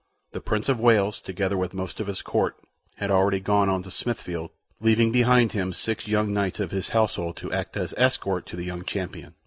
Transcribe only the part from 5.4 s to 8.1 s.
him six young knights of his household to act as